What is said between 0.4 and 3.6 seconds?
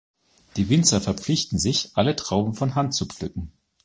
Die Winzer verpflichten sich, alle Trauben von Hand zu pflücken.